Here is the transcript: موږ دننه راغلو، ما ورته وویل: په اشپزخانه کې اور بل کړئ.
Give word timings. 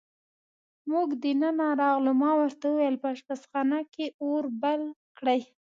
موږ 0.91 1.07
دننه 1.23 1.67
راغلو، 1.81 2.11
ما 2.21 2.31
ورته 2.39 2.65
وویل: 2.69 2.95
په 3.03 3.07
اشپزخانه 3.15 3.79
کې 3.93 4.05
اور 4.23 4.43
بل 4.61 4.81
کړئ. 5.17 5.41